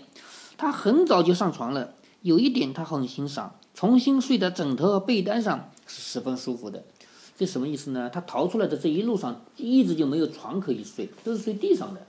[0.58, 6.84] 他很早就上床了，有一点他很欣赏，重新睡在枕头和被单上是十分舒服的。
[7.40, 8.10] 这什么意思呢？
[8.10, 12.02] 他逃出来的这一路上一直就没有床可以睡，都是睡地上的，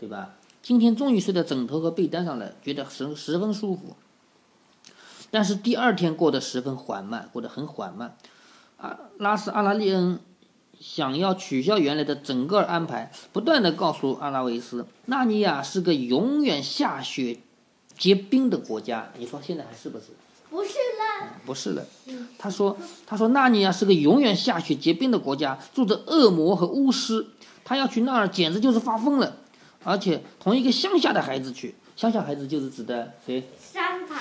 [0.00, 0.36] 对吧？
[0.62, 3.94] 今天终于睡在枕头和被单上了，觉得十十分舒服。
[5.30, 8.16] 但是第二天过得十分缓慢，过得很缓慢。
[8.78, 10.20] 阿拉斯阿拉利恩
[10.80, 17.40] 想要取消原来的整个安排，不断的告诉阿拉维斯，纳尼亚是个永远下雪
[17.98, 19.12] 结冰的国家。
[19.18, 20.06] 你说现在还是不是？
[20.50, 21.28] 不是了。
[21.44, 21.84] 不是了。
[22.38, 27.26] 他说：“他说纳尼亚是个永远下雪结冰的国家，住着恶魔和巫师。
[27.64, 29.36] 他要去那儿，简直就是发疯了。
[29.84, 33.48] 而且同一个乡下的孩子去，乡下孩子就是指的谁？”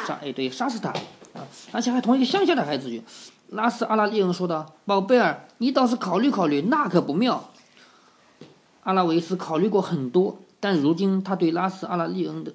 [0.05, 0.89] 杀哎对，杀死他
[1.33, 1.47] 啊！
[1.71, 3.01] 而且还同一个乡下的孩子去。
[3.49, 7.51] 拉斯阿拉利恩说道：“宝贝儿，你倒是考虑考虑，那可不妙。”
[8.83, 12.53] 阿拉维斯考虑过很多，但如今他对拉斯阿拉利恩的，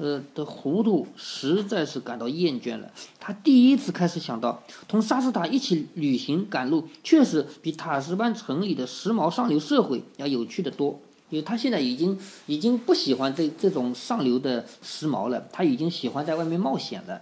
[0.00, 2.90] 呃的糊涂实在是感到厌倦了。
[3.18, 10.98] 他第一次开始想到，同沙斯塔一起旅行赶路，确实比塔什班城里的时髦上流社会要有趣的多。
[11.28, 17.20] 因为他现在已经已经不喜欢这这种上流的时髦了，他已经喜欢在外面冒险了，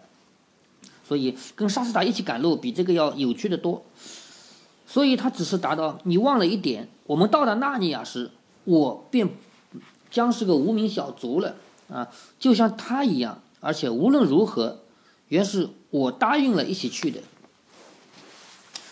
[1.07, 3.85] 所以跟沙斯塔一起赶路比这个要有趣的多。
[4.87, 8.31] 所以他只是答道：“你忘了一点，我们到达纳尼亚时，
[8.65, 9.29] 我便
[10.11, 11.57] 将是个无名小卒了
[11.91, 13.41] 啊，就像他一样。
[13.61, 14.79] 而且无论如何，
[15.29, 17.21] 原是我答应了一起去的。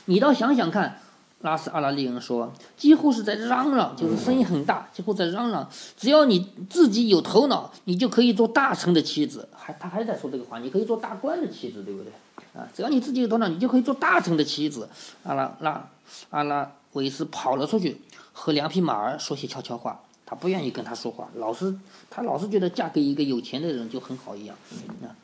[0.06, 1.00] 你倒想想看。”
[1.42, 5.68] 拉斯阿拉利恩说：“几乎是在嚷嚷，就是声音很大，几乎在嚷嚷。
[5.96, 9.46] 只要你自己有头脑，你就可以做大臣的妻子。
[9.54, 12.10] 还他还在说这个话，你可以做大官的妻子，对不对？
[12.58, 14.88] 啊，只要你自己有头脑，你就可以做大臣的妻子。”
[15.24, 15.88] 阿拉拉
[16.30, 18.00] 阿拉维斯跑了出去，
[18.32, 20.00] 和两匹马儿说些悄悄话。
[20.26, 21.74] 他不愿意跟他说话，老是
[22.10, 24.56] 他老是觉得嫁给一个有钱的人就很好一样。
[25.02, 25.14] 啊。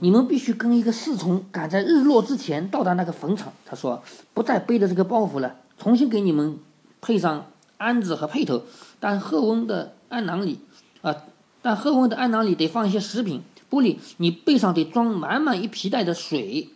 [0.00, 3.52] 你们必须跟一个侍从赶在日落之前到达那个坟场。
[3.64, 4.02] 他说
[4.34, 6.58] ：“不再背着这个包袱了，重新给你们
[7.00, 8.64] 配上鞍子和辔头。
[8.98, 10.58] 但赫翁的鞍囊里，
[11.02, 11.14] 啊，
[11.62, 13.42] 但赫翁的鞍囊里得放一些食品。
[13.70, 16.68] 玻璃，你背上得装满满一皮带的水，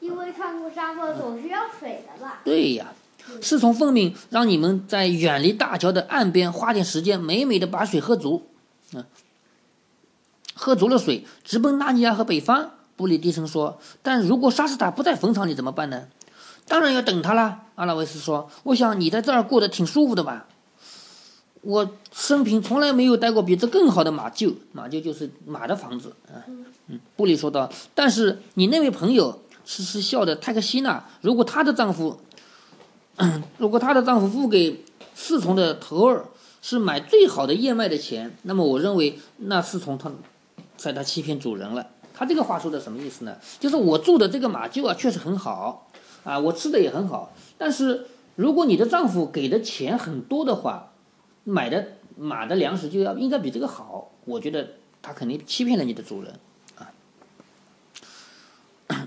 [0.00, 2.40] 因为穿过沙漠总是要水的吧？
[2.44, 2.92] 对呀，
[3.40, 8.46] 侍从奉命让你们在远离大桥的岸边花点时间，美美的把水喝足。
[8.94, 9.06] 啊。”
[10.58, 12.70] 喝足了水，直奔纳尼亚和北方。
[12.96, 16.08] 布里低声说：“但如果沙斯塔不在坟场里怎么办呢
[16.66, 18.50] ？”“当然要等他啦。”阿拉维斯说。
[18.64, 20.46] “我想你在这儿过得挺舒服的吧
[21.60, 24.54] ？”“我生平从来没有待过比这更好的马厩。
[24.72, 26.40] 马厩就是马的房子啊。”
[26.88, 27.70] 嗯，布里说道。
[27.94, 32.18] “但是你那位朋友，痴痴笑的泰克西娜，如果她的丈夫，
[33.58, 36.26] 如果她的丈夫付给侍从的头儿。”
[36.62, 40.10] 是买最好的燕麦的钱，那么我认为那侍从他，
[40.76, 41.86] 在他欺骗主人了。
[42.12, 43.36] 他这个话说的什么意思呢？
[43.60, 45.88] 就是我住的这个马厩啊，确实很好，
[46.24, 47.32] 啊，我吃的也很好。
[47.56, 50.90] 但是如果你的丈夫给的钱很多的话，
[51.44, 54.10] 买的马的粮食就要应该比这个好。
[54.24, 56.34] 我觉得他肯定欺骗了你的主人，
[56.74, 56.90] 啊。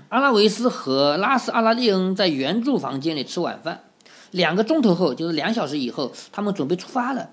[0.08, 3.84] 阿拉维斯和拉斯阿拉利恩在原住房间里吃晚饭，
[4.30, 7.30] 两个钟头后，就是两小时以后，他们准备出发了。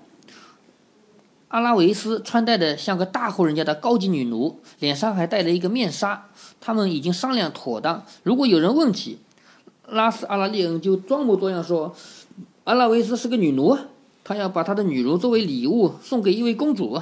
[1.48, 6.26] 阿拉维斯穿戴的像个大户人家的高级女奴，脸上还戴了一个面纱。
[6.60, 9.18] 他们已经商量妥当，如果有人问起，
[9.86, 11.94] 拉斯阿拉利恩就装模作样说
[12.64, 13.78] ：“阿拉维斯是个女奴，
[14.24, 17.00] 他要把他的女奴作为礼物送给一位公主。”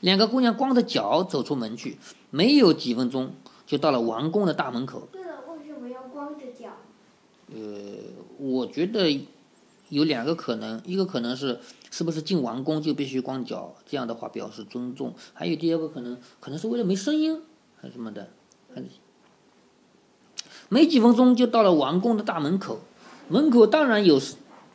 [0.00, 1.98] 两个姑娘光着脚走出门去，
[2.30, 3.34] 没有几分钟
[3.66, 5.08] 就到了王宫的大门口。
[5.12, 6.70] 对了，为什么要光着脚？
[7.52, 7.58] 呃，
[8.38, 9.26] 我觉得
[9.88, 11.60] 有两个可能，一个可能是。
[11.90, 13.72] 是不是进王宫就必须光脚？
[13.88, 15.14] 这样的话表示尊重。
[15.32, 17.40] 还有第二个可能，可能是为了没声音，
[17.80, 18.30] 还是什么的。
[20.68, 22.80] 没几分钟就到了王宫的大门口，
[23.28, 24.20] 门口当然有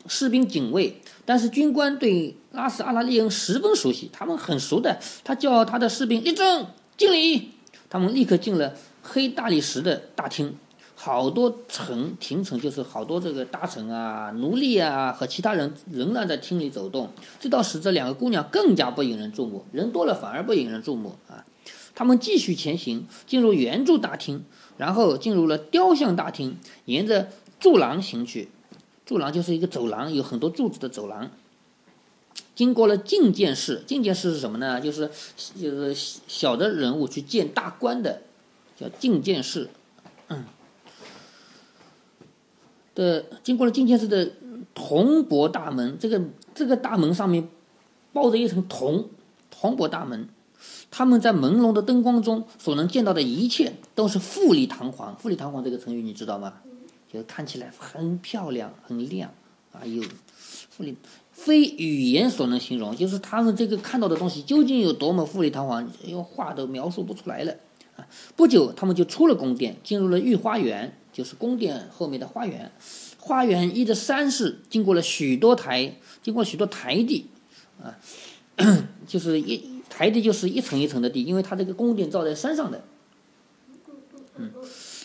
[0.08, 4.98] 士兵警卫，但是军官对拉斯阿拉利恩十分熟悉，他们很熟的。
[5.26, 7.52] 他叫他的士兵立正敬礼，
[7.90, 10.56] 他们立刻进了黑大理石的大厅。
[11.02, 17.10] 好多臣廷臣就是好多这个大臣啊、奴隶啊和其他人仍然在厅里走动，
[17.40, 19.64] 这倒使这两个姑娘更加不引人注目。
[19.72, 21.46] 人多了反而不引人注目啊！
[21.96, 24.44] 他们继续前行，进入圆柱大厅，
[24.76, 27.30] 然后进入了雕像大厅，沿着
[27.62, 28.50] 柱廊行去。
[29.06, 31.32] 柱廊就是一个走廊，有很多柱子的走廊。
[32.56, 34.82] 经过了觐见室，觐见室是什么呢？
[34.82, 35.10] 就是
[35.58, 35.96] 就是
[36.28, 38.24] 小的人物去见大官的，
[38.78, 39.70] 叫觐见室。
[40.28, 40.44] 嗯。
[43.00, 44.30] 的经过了金天寺的
[44.76, 46.22] 铜箔大门，这个
[46.54, 47.48] 这个大门上面
[48.12, 49.08] 包着一层铜
[49.50, 50.28] 铜箔大门，
[50.92, 55.16] 他们在朦胧的灯光中所能见到的一切都是富丽堂皇。
[55.16, 56.56] 富丽堂皇这个成语你知道吗？
[57.12, 59.32] 就看起来很漂亮、很亮
[59.72, 60.04] 啊，有
[60.70, 60.96] 富丽，
[61.32, 62.96] 非语言所能形容。
[62.96, 67.56] 就是他们这个看到的东西究竟有多么富丽堂皇，用话都描述不出来了
[67.96, 68.06] 啊！
[68.36, 70.94] 不久，他们就出了宫殿，进入了御花园。
[71.20, 72.72] 就是宫殿后面的花园，
[73.18, 77.26] 花园依着山势，经过了许多台，经过许多台地，
[77.84, 78.00] 啊，
[79.06, 82.82] 就是一台地就是一层一层的地，因为它这个宫殿造在山上的。
[84.38, 84.50] 嗯，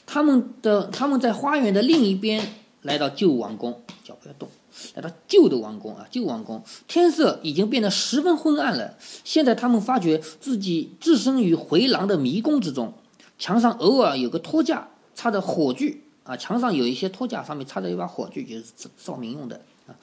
[0.06, 2.46] 他们的他们在花园的另一边
[2.82, 4.48] 来到旧王宫，脚不要动，
[4.94, 8.96] 来到旧的王宫啊，旧王宫，天色已经变得十分昏暗了。
[9.24, 12.94] 现在他们发觉自己置身于回廊的迷宫之中，
[13.36, 14.90] 墙上偶尔有个托架。
[15.16, 19.94] 插着火炬啊，墙上有一些托架，上面插着一把火炬，就是照明用的啊。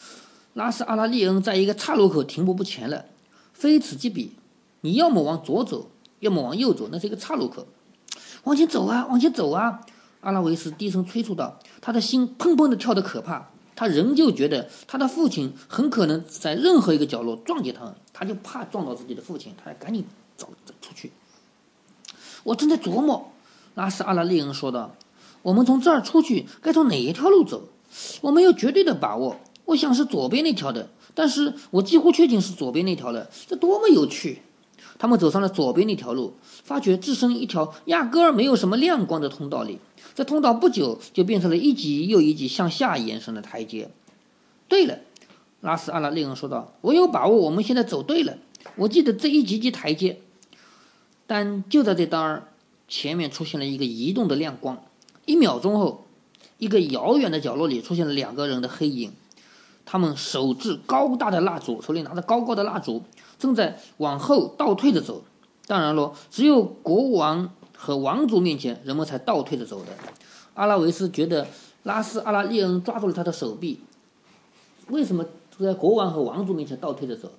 [0.54, 3.06] 拉斯阿拉利恩在一个岔路口停步不前了，
[3.54, 4.32] 非此即彼，
[4.82, 7.66] 你要么往左走，要么往右走，那是一个岔路口，
[8.44, 9.82] 往前走啊，往前走啊！
[10.20, 20.06] 阿拉维斯低声催促道，他的心砰砰的跳得可怕，他仍旧觉得他的父亲很可能在任何一个角落撞见他，他就怕撞到自己的父亲，他赶紧
[20.38, 21.12] 走走出去。
[22.44, 23.32] 我正在琢磨。
[23.76, 24.94] 拉斯阿拉利恩说道
[25.42, 27.70] ：“我们从这儿出去，该从哪一条路走？
[28.22, 29.38] 我没有绝对的把握。
[29.66, 33.30] 我想是左边那条的，但是我几乎确定是左边那条了。
[33.48, 34.42] 这多么有趣！”
[35.00, 39.80] 他们走上了左边那条路，发觉置身一条压根儿没有什么亮光的通道里。
[40.14, 43.90] 这通道不久就变成了一级又一级向下延伸的台阶。
[44.68, 45.00] 对了，
[45.62, 48.38] 拉斯阿拉利恩说道：“我有把握，我们现在走对了。
[48.76, 50.22] 我记得这一级级台阶，
[51.26, 52.48] 但就在这当儿。”
[52.88, 54.84] 前面出现了一个移动的亮光，
[55.26, 56.06] 一秒钟后，
[56.58, 59.14] 一个遥远的角落里出现了两个人的黑影，
[59.86, 63.04] 他们手执高大的蜡烛，手里拿着高高的蜡烛，
[63.38, 65.24] 正在往后倒退着走。
[65.68, 69.92] 当然了，只有国王和王族面前，人们才倒退着走的。
[70.54, 71.48] 阿拉维斯觉得
[71.84, 73.80] 拉斯阿拉利恩抓住了他的手臂，
[74.88, 75.26] 为什么
[75.58, 77.32] 在国王和王族面前倒退着走？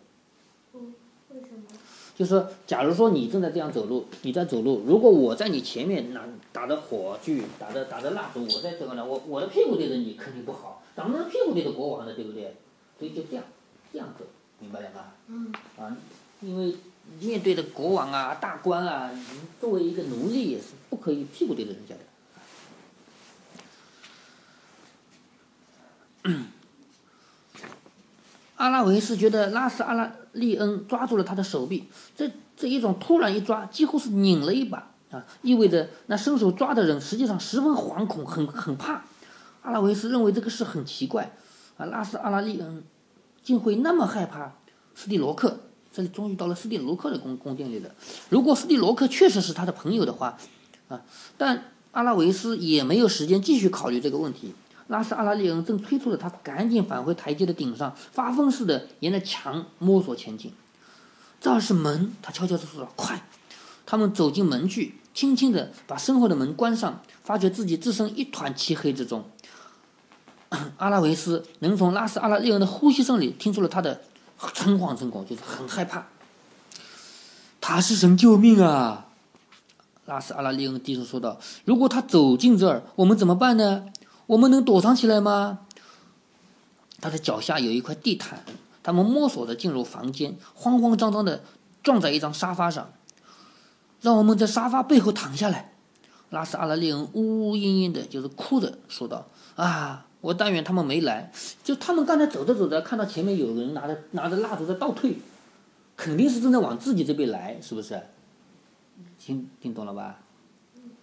[2.16, 12.56] 就是，假如说你正在这样走路，你在走路，如果我在你前面拿打着火炬，打着打着蜡烛，我在这个呢，我我的屁股对着你肯定不好，咱们的屁股对着国王的，对不对？
[12.98, 13.44] 所以就这样
[13.92, 14.24] 这样走，
[14.60, 15.12] 明白了吗？
[15.28, 15.52] 嗯。
[15.78, 15.96] 啊，
[16.40, 16.76] 因为
[17.20, 19.10] 面对的国王啊、大官啊，
[19.60, 22.00] 作为一个奴隶也是不可以屁股对着人家的。
[28.56, 39.04] 阿拉维斯觉得拉斯阿拉利恩抓住了他的手臂，这这一种突然一抓，几乎是拧了一把啊，意味着那伸手抓的人实际上十分惶恐，很很怕。
[39.62, 41.32] 阿拉维斯认为这个事很奇怪，
[41.76, 42.82] 啊，拉斯阿拉利恩
[43.44, 44.52] 竟会那么害怕
[44.94, 45.60] 斯蒂罗克？
[45.92, 47.90] 这里终于到了斯蒂罗克的宫宫殿里了。
[48.30, 50.38] 如果斯蒂罗克确实是他的朋友的话，
[50.88, 51.02] 啊，
[51.36, 54.54] 但阿拉维斯也没有时间继续考虑这个问题。
[54.88, 60.52] 拉斯阿拉利恩正催促着他赶紧返回台阶的顶上，发疯似的沿着墙摸索前进。
[61.40, 63.22] 这儿是门，他悄悄地说：“快！”
[63.92, 69.22] 他们走进门去，轻轻地把身后的门关上，发觉自己置身一团漆黑之中。
[70.78, 74.00] 阿拉维斯能从拉斯阿拉利恩的呼吸声里听出了他的
[74.54, 76.06] 诚惶诚恐，就是很害怕。
[77.60, 79.08] 他是神救命啊！
[80.06, 83.84] 拉斯阿拉利恩低声说道：“如果他走进这儿，我们怎么办呢？
[84.24, 85.58] 我们能躲藏起来吗？”
[86.98, 88.42] 他的脚下有一块地毯，
[88.82, 91.44] 他们摸索着进入房间，慌慌张张的
[91.82, 92.90] 撞在一张沙发上。
[94.02, 95.72] 让我们在沙发背后躺下来。
[96.28, 101.32] 拉斯阿拉利恩呜呜咽咽的，就是哭着说道：“啊！”我但愿他们没来，
[101.64, 105.16] 就他们刚才走着走着，看到前面有人拿着拿着蜡烛在倒退，
[105.96, 108.00] 肯定是正在往自己这边来，是不是？
[109.18, 110.20] 听听懂了吧？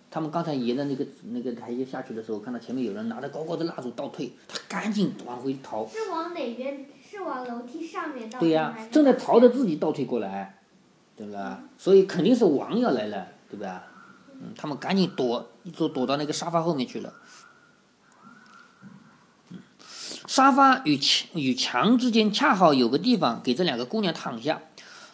[0.10, 5.86] 他们刚才沿着那个那个台阶下去的时候，看到前面有人拿着高高的蜡烛倒退，他赶紧往回逃。
[5.86, 6.86] 是往哪边？
[7.06, 8.48] 是往楼梯上面倒退？
[8.48, 10.59] 对呀，正在朝着自己倒退过来，
[11.19, 11.60] 对吧？
[11.77, 13.84] 所以肯定是王要来了，对吧？
[14.36, 17.13] 嗯，他们赶紧躲，都躲到那个沙发后面去了。
[20.25, 24.62] 沙发与墙与墙之间恰好有个地方给这两个姑娘躺下。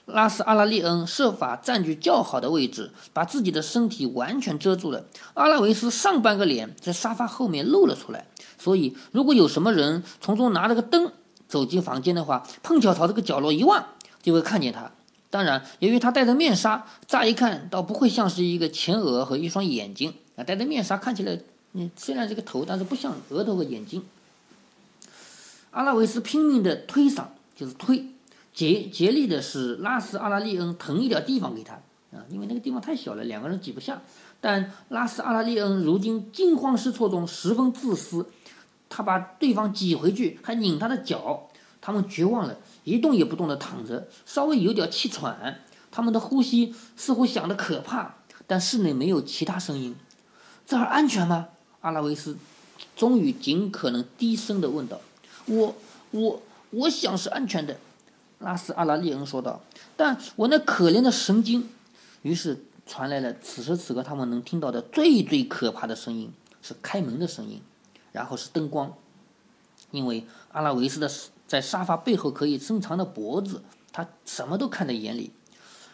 [0.05, 5.05] 拉斯阿拉利恩设法占据较好的位置，把自己的身体完全遮住了。
[5.33, 8.27] 阿拉维斯上半个脸在沙发后面露了出来，
[8.59, 11.11] 所以如果有什么人从中拿了个灯
[11.47, 13.87] 走进房间的话，碰巧朝这个角落一望，
[14.21, 14.91] 就会看见他。
[15.36, 20.43] 当然，由于他戴着面纱，乍一看倒不会像是一个前额和一双眼睛啊。
[20.45, 21.38] 戴着面纱看起来，
[21.74, 24.02] 嗯，虽然是个头，但是不像额头和眼睛。
[25.71, 28.06] 阿拉维斯拼命地推搡，就是推，
[28.54, 31.74] 竭竭力的使拉斯阿拉利恩腾一点地方给他
[32.13, 34.02] 啊，因为那个地方太小了，两个人挤不下。
[34.39, 38.30] 但拉斯阿拉利恩如今惊慌失措中十分自私，
[38.88, 41.44] 他把对方挤回去，还拧他的脚。
[41.86, 45.60] 他们绝望了，一动也不动地躺着，稍微有点气喘。
[45.91, 48.15] 他们的呼吸似乎响得可怕，
[48.48, 49.95] 但室内没有其他声音。
[50.65, 51.50] 这儿安全吗？
[51.82, 52.38] 阿拉维斯
[52.95, 55.00] 终于尽可能低声地问道。
[55.45, 55.76] 我
[56.10, 57.78] 我我想是安全的，
[58.39, 59.62] 拉斯阿拉利恩说道。
[59.95, 61.69] 但我那可怜的神经，
[62.24, 67.62] 于是传来了此时此刻他们能听到的最最可怕的声音，是开门的声音，
[68.12, 68.91] 然后是灯光，
[69.91, 71.08] 因为阿拉维斯的
[71.47, 75.31] 在沙发背后可以伸长的脖子，他什么都看在眼里。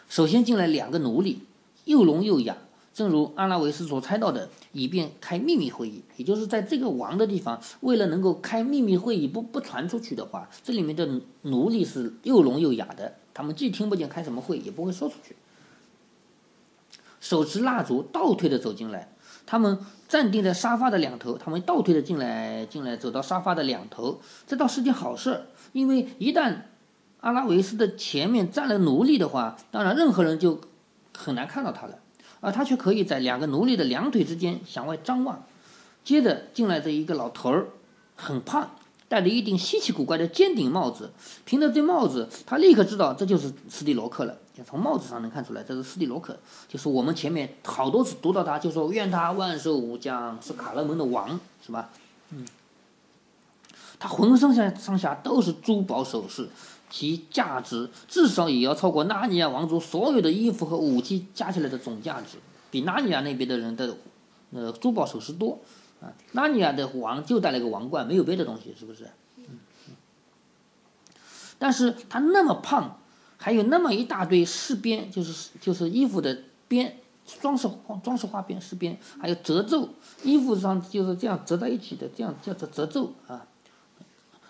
[0.08, 1.42] 首先进来两个奴隶，
[1.84, 2.56] 又聋又哑。
[2.94, 15.34] 正如阿拉维斯所猜到的，以便开秘密会议，也就是在这个王的地方，为了能够开秘密会议不不传出去的话，这里面的奴隶是又聋又哑的，他们既听不见开什么会，也不会说出去。
[17.18, 19.11] 手持蜡烛倒退的走进来，
[19.46, 19.78] 他们
[20.08, 26.56] 站定在沙发的两头，他们倒退着进来，进来走到沙发的两头，这倒是件好事，因为一旦
[27.20, 30.60] 阿拉维斯的前面站了奴隶的话，当然任何人就
[31.16, 31.98] 很难看到他了。
[32.40, 35.44] 而他却可以在两个奴隶的两腿之间向外张望。
[36.02, 37.68] 接着进来的一个老头儿，
[38.16, 38.68] 很胖，
[39.12, 41.10] 戴着一顶稀奇古怪的尖顶帽子。
[41.44, 44.34] 凭着这帽子，他立刻知道这就是斯蒂罗克了。
[44.64, 46.34] 从帽子上能看出来，这是斯蒂罗克，
[46.66, 51.90] 就是我们前面好多次读到他，就说愿他万寿无疆，是卡勒门的王，是吧？
[52.30, 52.46] 嗯。
[53.98, 56.48] 他浑身上上下都是珠宝首饰。
[56.88, 62.38] 其价值至少也要超过纳尼亚王族所有的衣服和武器加起来的总价值，
[62.70, 63.96] 比纳尼亚那边的人的
[64.52, 65.58] 呃珠宝首饰多
[66.02, 66.12] 啊。
[66.32, 69.08] 纳尼亚的王就戴了个王冠，没有别的东西，是不是？
[69.36, 69.44] 嗯。
[71.58, 72.98] 但是他那么胖，
[73.36, 76.98] 还有那么一大堆饰边，就是就是衣服的边
[77.40, 77.70] 装饰
[78.02, 79.88] 装饰花边饰边，还有褶皱，
[80.24, 83.46] 衣服上就是这样折在一起的，这样叫做褶皱啊。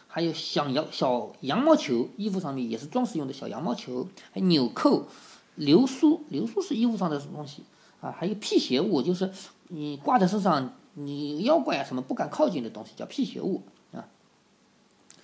[0.08, 5.06] 还有小羊小羊毛球，衣服上面也是装饰用的小羊毛球，还纽扣、
[5.54, 7.62] 流苏，流苏是衣服上的东西
[8.02, 9.30] 啊，还有辟邪物，就是
[9.68, 13.62] 你挂在身上，你妖怪啊什么不敢靠近的东西，叫辟邪物
[13.92, 14.04] 啊。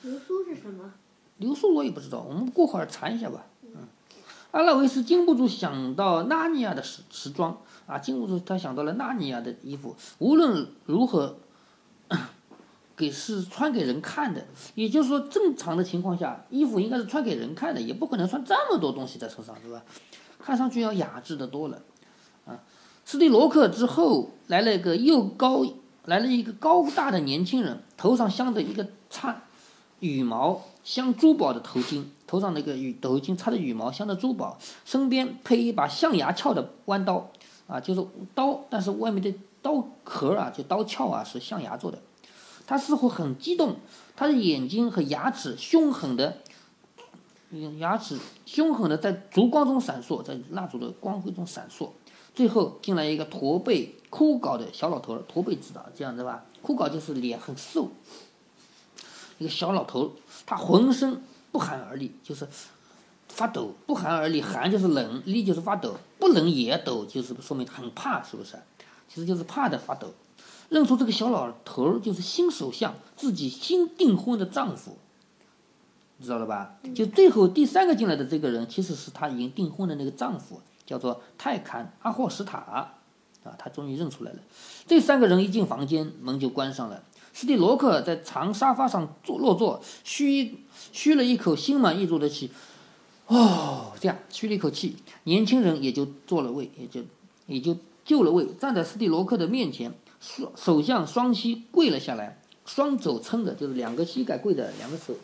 [0.03, 0.93] 流苏是什么？
[1.39, 3.47] 流苏我也不知道，我们过会儿查一下吧。
[3.62, 3.89] 嗯，
[4.51, 11.39] 阿拉维斯禁不住想到纳尼亚的时时装啊，禁不住他想到了纳尼亚的衣服，无论如何。
[12.97, 14.45] 给是穿给人看的，
[14.75, 19.81] 也就是说，正常的情况下，衣服应该是穿给人看的，也不可能穿这么多东西在身上，是吧？
[20.41, 21.81] 看上去要雅致的多了。
[22.45, 22.59] 啊，
[23.11, 25.65] 斯蒂罗克之后来了一个又高，
[26.05, 29.45] 来了一个高大的年轻人，头上镶着一个插，
[30.01, 37.31] 羽毛镶珠宝的头巾，头上那个羽头巾插着羽毛镶的珠宝，身边配一把象牙鞘的弯刀，
[37.67, 41.99] 啊，就是刀，但是外面的刀壳啊，就刀鞘啊是象牙做的。
[42.67, 43.77] 他似乎很激动，
[44.17, 46.37] 他的眼睛和牙齿凶狠的，
[47.79, 51.89] 牙齿凶狠的在烛光中闪烁，在蜡烛的光辉中闪烁。
[52.39, 56.45] 最后进来一个驼背枯槁的小老头，驼背知道这样子吧？
[56.62, 57.91] 枯槁就是脸很瘦，
[59.39, 60.12] 一个小老头，
[60.47, 61.20] 他浑身
[61.51, 62.47] 不寒而栗，就是
[63.26, 68.57] 发抖，不寒而栗，寒就是冷，栗就是发抖，不冷也抖，就是说明很怕，是不是？
[69.09, 70.14] 其实就是怕的发抖。
[70.68, 74.97] 认出这个小老头就是新首相自己新订婚的丈夫，
[76.22, 76.76] 知道了吧？
[76.95, 82.95] 就最后第三个进来的这个人，其实是他已经订婚的那个丈夫，叫做泰坎阿霍什塔，啊，
[83.59, 84.39] 他终于认出来了。
[84.86, 87.05] 这三个人一进房间，门就关上了。
[87.34, 92.51] 斯蒂罗克在长沙发上坐落座，吁吁了一口心满意足的气，
[93.26, 97.03] 哦，这样吁了一口气，年轻人也就坐了位，也就
[97.47, 97.76] 也就
[98.07, 99.93] 就了位，站在斯蒂罗克的面前。
[100.20, 105.14] 手手向双膝跪了下来，双肘撑着，就是两个膝盖跪着，两个手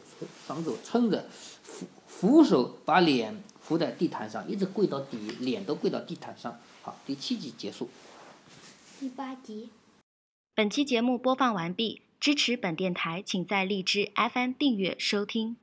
[0.46, 1.24] 双肘撑着，
[1.64, 6.60] 扶扶手把脸扶在地毯上，一直跪到底，脸都跪到地毯上。
[6.82, 7.88] 好，第七集结束。
[9.00, 9.70] 第八集。
[10.54, 15.56] 本期节目播放完毕，支持本电台，请在荔枝 FM 订阅收听。